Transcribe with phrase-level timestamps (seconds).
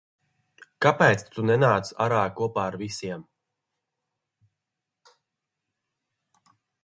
[0.85, 3.27] Kāpēc tu nenāc āra kopā ar visiem?